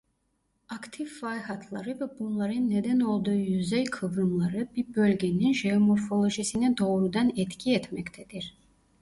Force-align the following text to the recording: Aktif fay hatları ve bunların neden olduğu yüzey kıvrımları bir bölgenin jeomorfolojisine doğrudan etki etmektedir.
Aktif 0.69 1.19
fay 1.21 1.39
hatları 1.39 1.99
ve 1.99 2.19
bunların 2.19 2.69
neden 2.69 2.99
olduğu 2.99 3.31
yüzey 3.33 3.83
kıvrımları 3.83 4.67
bir 4.75 4.95
bölgenin 4.95 5.53
jeomorfolojisine 5.53 6.77
doğrudan 6.77 7.31
etki 7.37 7.75
etmektedir. 7.75 8.57